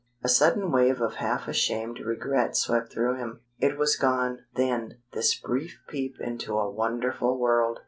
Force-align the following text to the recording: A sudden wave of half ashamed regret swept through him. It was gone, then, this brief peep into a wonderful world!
A 0.23 0.29
sudden 0.29 0.71
wave 0.71 0.99
of 0.99 1.17
half 1.17 1.47
ashamed 1.47 1.99
regret 1.99 2.57
swept 2.57 2.91
through 2.91 3.17
him. 3.17 3.41
It 3.59 3.77
was 3.77 3.95
gone, 3.95 4.39
then, 4.55 4.99
this 5.13 5.39
brief 5.39 5.79
peep 5.87 6.15
into 6.19 6.57
a 6.57 6.71
wonderful 6.71 7.37
world! 7.39 7.77